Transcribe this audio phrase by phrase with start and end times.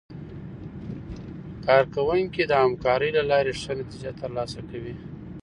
[1.65, 4.95] کارکوونکي د همکارۍ له لارې ښه نتیجه ترلاسه کوي